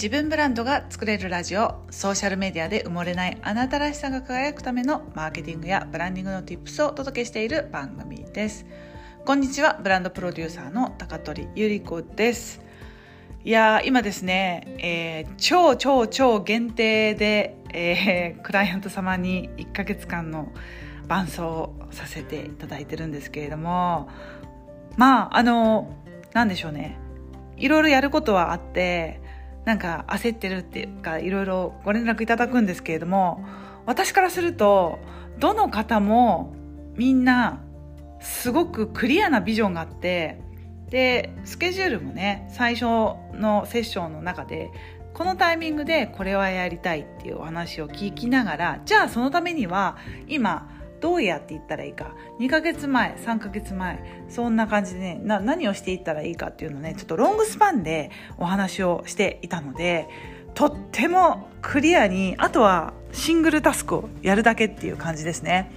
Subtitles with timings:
[0.00, 8.64] 自分ブランドが作れるラジオソーシャルメディアで埋もれないあなたらしさが輝くためのマーケティングやブランディングの tips をお届けしている番組です。
[9.26, 12.60] こんにちはブランドプロデューサーの高取ゆり子です。
[13.42, 20.52] いや今ですね、えー、超超超限定で、えー、クライアント様に1ヶ月間の
[21.08, 24.08] 伴奏させていただいてるんですけれども
[24.96, 25.92] まああの
[26.34, 27.00] 何でしょうね。
[27.56, 29.26] いろいろやることはあって
[29.68, 33.44] なんか焦ってるっていうかいろいろご連絡いただくんですけれども
[33.84, 34.98] 私からすると
[35.38, 36.54] どの方も
[36.96, 37.62] みんな
[38.18, 40.40] すごくクリアなビジョンがあって
[40.88, 42.84] でスケジュールもね最初
[43.34, 44.70] のセッションの中で
[45.12, 52.14] このタイミングでこれはやりたいっていうお話を聞きながらじゃあそのためには今どうやっていったらいいか。
[52.40, 54.24] 2ヶ月前3ヶ月前。
[54.28, 60.08] そんな感じでね何をしていったらいいかっていうのねちょっとロングスパンでお話をしていたので
[60.54, 65.70] とってもクリアにあとはシングルタスクをやるだけっていう感じですね。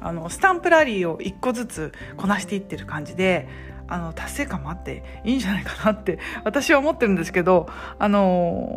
[0.00, 3.48] あのスタンプラリーを1個ずつこなしていってる感じで
[3.88, 8.76] あの達成感もあっていいんじゃないかなって私は思ってるんですけどあの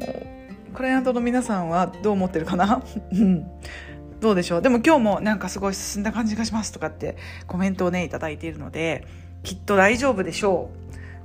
[0.73, 2.81] クライアントの皆さんはどう思ってるかな？
[4.19, 4.61] どうでしょう？
[4.61, 7.17] でも今日もなんかすごい進んだ感じがしますとかって
[7.47, 9.07] コメントをねいただいているので
[9.43, 10.69] きっと大丈夫でしょ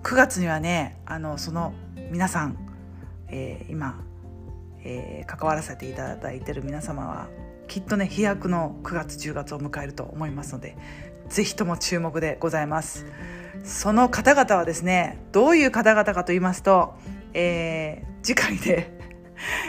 [0.00, 0.06] う。
[0.06, 1.72] 9月にはねあのその
[2.10, 2.58] 皆さん、
[3.28, 4.00] えー、今、
[4.82, 7.28] えー、関わらせていただいている皆様は
[7.68, 10.76] きっとね飛躍の9月10月を迎えると思いますので
[11.28, 13.06] ぜひとも注目でございます。
[13.64, 16.94] その方々はですねどういう方々かと言いますと、
[17.32, 18.90] えー、次回で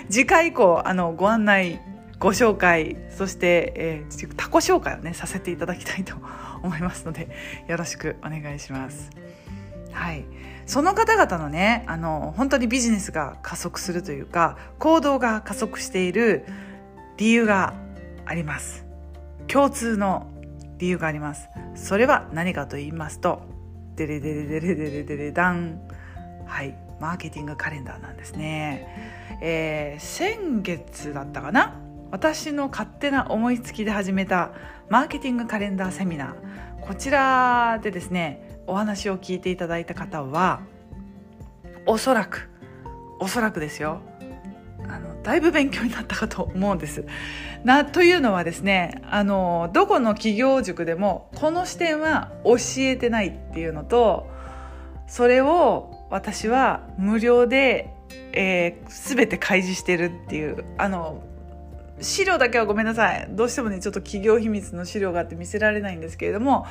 [0.10, 1.80] 次回以降あのご案内
[2.26, 6.16] ご紹介そして、えー、タコ紹介をねさせていただきたいと
[6.64, 7.30] 思いますので
[7.68, 9.12] よろしくお願いします。
[9.92, 10.26] はい、
[10.66, 16.48] その方々のねあの本当にビジネスが加速するというか行動が加速している
[17.18, 17.76] 理由が
[18.26, 18.88] あります。
[19.48, 20.26] 共通の
[20.80, 21.48] 理由があります。
[21.76, 23.44] それは何かと言いますと
[23.98, 25.80] デレデレデレデレデレダン。
[26.48, 26.76] はい。
[27.00, 34.52] マーケティングカレンダーなんですね、えー、先月だったかな私の勝手な思いつきで始めた
[34.90, 40.62] マーケティングカレンダーセミナーこちらでですねお話を聞いていただいた方は
[41.86, 42.50] おそらく
[43.20, 44.02] おそらくですよ
[44.88, 47.06] あのだいぶ勉強になったかと思うんです。
[47.64, 54.30] なというのはですねあのどこの起業塾でもこの視点は教えてないっていうのと
[55.08, 57.92] それを私は無料で、
[58.34, 61.24] えー、全て開示してるっていうあの
[62.02, 63.28] 資料だけはごめんなさい。
[63.30, 66.66] どうしてもねちょっと企業秘密の資料があって見せられないんですけれども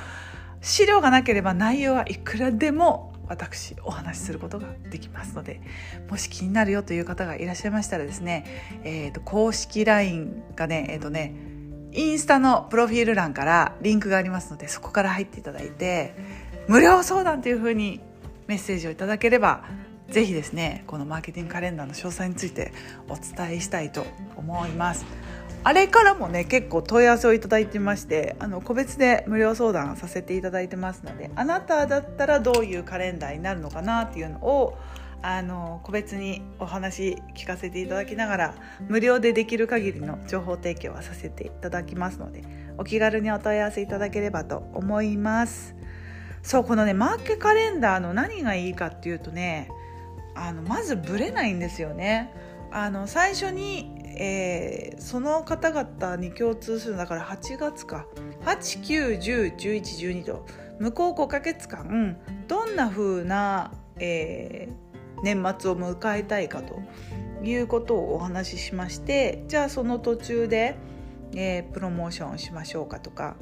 [0.61, 5.61] 資料がなければ内容はいくらでも私お話しすることができますので
[6.09, 8.45] もし気になるよという方がいらっしゃいましたらですね、
[8.85, 11.35] えーと、公式 LINE がねえっ、ー、とね
[11.93, 16.15] インスタのプロフィール欄からリンクがありますのでそこから入っていただいて
[16.67, 18.01] 無料相談というふうに
[18.47, 19.65] メッセージをいただければ
[20.11, 22.73] ぜひですねこのマーケティングカレンダーの詳細について
[23.09, 24.07] お伝えしたいと
[24.37, 25.05] 思います。
[25.67, 34.77] あれからもね結構問い合わせをいただいてましてあの個別で無料相談させていただいてますのであなただったらどういうカレンダーになるのかなっていうのを
[35.23, 38.55] あの個別にお話聞かせていただきながら
[38.89, 42.45] 無料でできる限りの情報提供はさせていただきますので
[42.77, 45.75] お気軽にお問い合わせいただければと思います。
[46.43, 49.71] そうこのねマーケカレンダーの何がいいかっていうとね
[50.35, 52.33] あのまずブレないんですよね。
[52.71, 58.07] あの最初に、えー、その方々に共通するだから8月か
[58.45, 60.45] 89101112と
[60.81, 62.19] 向こう5ヶ月間
[62.49, 66.81] どんな風な、えー、年末を迎えたいかと
[67.45, 70.77] いうことをお話ししましてじゃあその途中で、
[71.37, 73.37] えー、プロモーションをしましょうかとか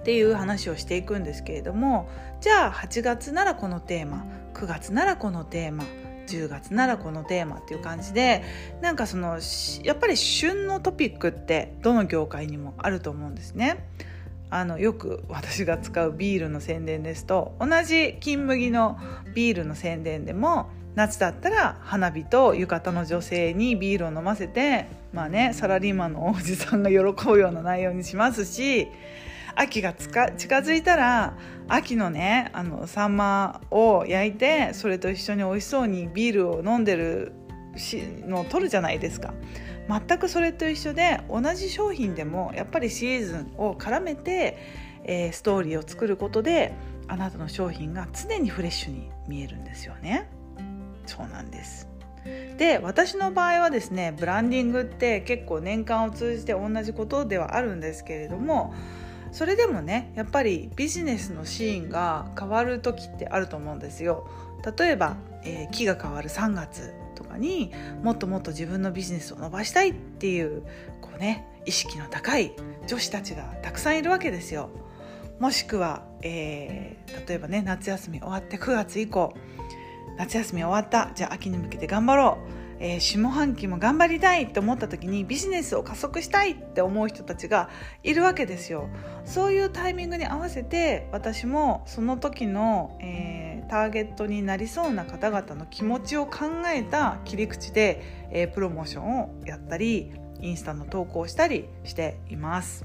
[0.00, 5.84] っていう話をしていくんですけれどもじゃあ8月ならこのテーマ9月ならこのテーマ
[6.26, 8.42] 10月ならこのテーマっていう感じで
[8.80, 9.38] なんかその
[9.82, 13.84] やっぱり旬のトピックってどの業界にもあると思うんですね。
[14.50, 18.98] あのよく私が使うビールの宣伝ですと同じ金麦の
[19.34, 28.88] ビールの宣伝でも夏だったら花火と浴衣の女性にビールを飲ませてまあねサラリーマンのおじさんが喜ぶような内容にしますし
[29.54, 31.36] 秋が近づいたら
[31.68, 37.32] 秋のねあのサンマを焼いてそれと一緒に美味しそうにビールを飲んでる
[38.26, 39.34] のを取るじゃないですか。
[39.88, 44.56] 全くそれと一緒で同じ商品でもやっぱりシーズンを絡めて、
[45.04, 46.72] えー、ストーリーを作ることで
[47.08, 50.28] あなたの商品が常にフレッシュに見えるんですよね。
[51.06, 51.88] そうなんです。
[52.56, 58.72] で私の場合はですねブランディングって結構年間を通じて同じことではあるんですけれども
[59.32, 64.28] それでもねやっぱりビジネスのシーンが変わる時ってあると思うんですよ。
[64.78, 70.62] 例えば、えー、木が変わる3月とかにもっともっと自分のビジネスを伸ばしたいっていう
[71.00, 72.52] こうね意識の高い
[72.86, 74.68] 女子たちがたくさんいるわけですよ。
[75.40, 79.34] もしくは、えー、例えばね夏休み終わって9月以降
[80.16, 87.70] 夏休み終わったじゃあ秋に向けて頑張ろうえー、下半期も頑張りたいって思った時にビジネスを加速したいって思う人たちが
[88.02, 88.88] いるわけですよ。
[89.24, 102.84] そういうタイミングに合わせて私もその時の、えー、ターゲットになりそうな方々の気持ちを考えた切り口で、えー、プロモーションをやったりインスタの投稿をしたりしています。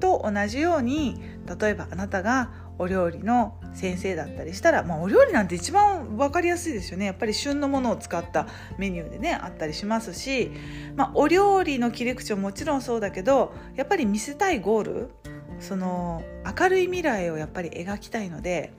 [0.00, 1.20] と同じように
[1.60, 7.06] 例えばあなたがお料理の先生だったりしたら、まあ、お料理なんて一番分かりやすいですよね。
[7.06, 8.48] やっぱり旬のものを使った
[8.78, 10.50] メニューでねあったりしますし、
[10.96, 15.10] まあ、お料理の切り口はもちろんそうだけどやっぱり見せたいゴール
[15.60, 16.22] その
[16.58, 18.72] 明るい未来をやっぱり描きたいので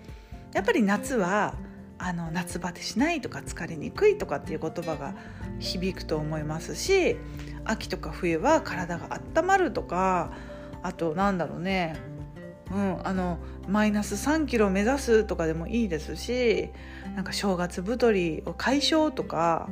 [0.54, 1.56] やっぱり夏は
[1.98, 5.16] あの夏バテしないとか疲れにくいとかっていう言葉が
[5.60, 7.16] 響くと思いますし
[7.64, 10.32] 秋とか冬は体が温まるとか
[10.84, 11.96] あとなんだろうね。
[12.76, 13.40] うん、あの
[13.70, 16.70] マイナス3キロ目指すとかでもいいですし
[17.16, 19.70] なんか正月太りを解消とか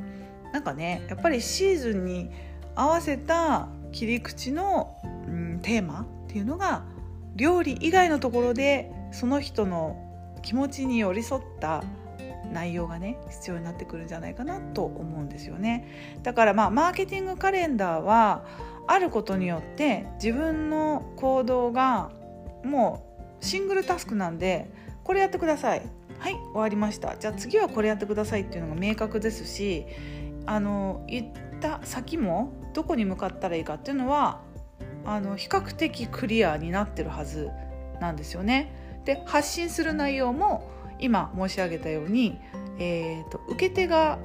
[0.53, 2.31] なんかねやっぱりシーズンに
[2.75, 4.95] 合わせた切り口の、
[5.27, 6.85] うん、テーマっていうのが
[7.35, 9.99] 料理以外のところでその人の
[10.41, 11.83] 気持ちに寄り添った
[12.53, 16.19] 内容がね必要になってくるんじゃないかなと思うんですよね。
[16.23, 18.45] だからまあマーケティングカレンダーは
[18.87, 22.11] あることによって自分の行動が
[22.63, 23.05] も
[23.41, 24.71] うシングルタスクなんで
[25.03, 25.81] これやってください。
[26.19, 27.17] はい終わりました。
[27.17, 29.85] じゃあ次はこれやってくださいっていうのが明確ですし
[30.45, 31.27] あの行っ
[31.59, 34.41] た先もどこに向かったらいいかっていうのは
[35.05, 37.49] あの比較的クリアになってるはず
[37.99, 39.01] なんですよね。
[39.05, 40.69] で発信する内容も
[40.99, 42.39] 今申し上げたように、
[42.79, 44.19] えーと、受け手が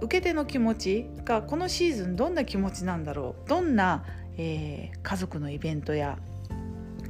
[0.00, 3.48] 受け手の気持ちがこのシーズンどんな気持ちなんだろう。
[3.48, 4.04] どんな、
[4.36, 6.18] えー、家族のイベントや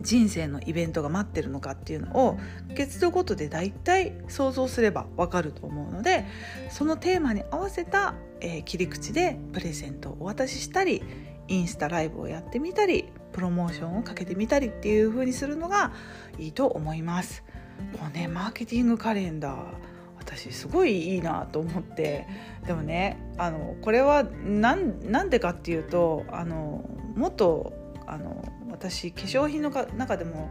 [0.05, 2.39] 人生のイベントが待ってるのかっていうのを
[2.75, 6.27] 月度ごとで大体想像すればわかると思うので
[6.69, 11.03] そのテーマに合わせた、えー、切り口でプレゼントをお渡ししたり
[11.49, 15.93] インスタライブをやってみたりプロモーションをかけてみたりっていう風にするのが
[16.39, 17.43] いいと思います。
[17.99, 19.57] こうねマーケティングカレンダー
[20.19, 22.27] 私すごいいいなと思って
[22.67, 27.73] でもねあのこれはなんでかっていうとあのもっと
[28.07, 30.50] あの私化粧品の中でも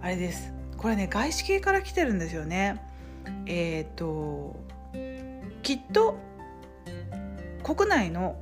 [0.00, 0.54] あれです。
[0.76, 2.80] これね外資系から来てるんですよね。
[3.46, 4.56] えっ、ー、と
[5.62, 6.16] きっと
[7.64, 8.36] 国内の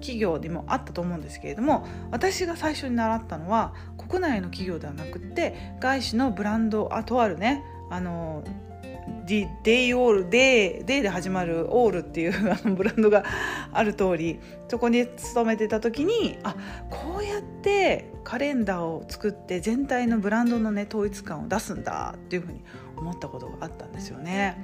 [0.00, 8.44] 企業にもあったと思うんですけれども私が最初に習ったのは国内の企業ではなくって外資のブランドあとあるねあの
[9.26, 13.24] デデイオールデイデイで始まるオールっていうあのブランドが
[13.72, 16.54] ある通りそこに勤めてた時にあ
[16.90, 22.62] こうやってカレンダーを作って全体のブランドのね統一感を出すんだっていうふうに
[22.96, 24.56] 思ったことがあったんですよね。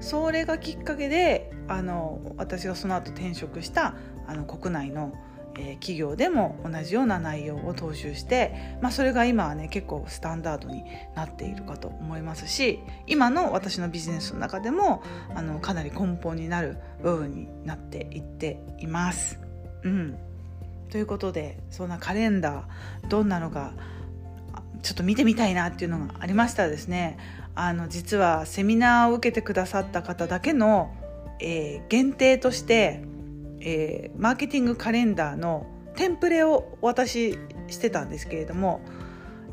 [0.00, 3.94] それがきっかけであの私がその後転職した
[4.26, 5.12] あの国内の
[5.56, 10.84] え企業でも同じような内容を踏襲して、まあ、それが今はね結構スタンダードに
[11.14, 15.02] なっているかと思いますし今の私のビジネスの中でも
[15.34, 19.38] あのかなり根本になる部分になっていっています。
[19.82, 20.16] うん、
[20.90, 23.74] ということでそんなカレンダーどんなのか
[24.82, 27.18] ちょっと見てみたいなっていうのがありましたらですね
[27.54, 30.94] あの実はセミナーを受けてくださった方だけの、
[31.40, 33.04] えー、限定として
[33.64, 35.66] えー、マーケティングカレンダーの
[35.96, 38.80] テンプレをお渡ししてたんですけれども、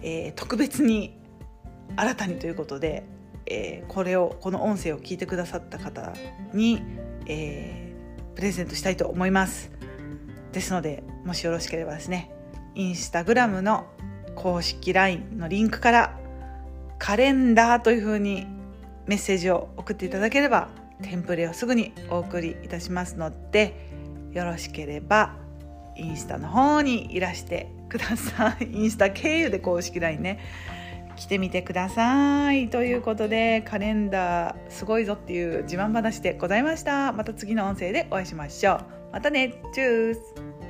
[0.02, 1.18] えー、特別に
[1.96, 3.04] 新たにということで、
[3.46, 6.14] えー、これをこの音声を聞いてくださった方
[6.54, 6.82] に、
[7.26, 9.72] えー、プレゼントしたいと思います。
[10.52, 12.30] ですのでもしよろしければですね
[12.76, 13.88] インスタグラムの
[14.36, 16.20] 公式 LINE のリンクから
[17.00, 18.48] カレンダーというふうに
[19.08, 20.70] メッセージを送っていただければ
[21.02, 23.91] テンプレをすぐにお送りいたしますので
[24.32, 25.36] よろしければ
[25.96, 28.66] インスタの方にいらしてください。
[28.72, 30.40] インスタ経由で公式 LINE ね。
[31.18, 32.70] 来てみてください。
[32.70, 37.12] ということでカレンダーすごいぞっていう自慢話でございました。
[37.12, 38.86] また次の音声でお会いしましょう。
[39.14, 39.54] またね。
[39.74, 40.61] チュース。